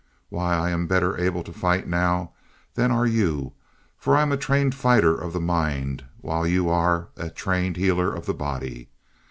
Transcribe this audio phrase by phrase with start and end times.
[0.29, 2.31] Why, I am better able to fight now
[2.73, 3.53] than are you,
[3.99, 8.11] for I am a trained fighter of the mind, while you are a trained healer
[8.11, 8.89] of the body.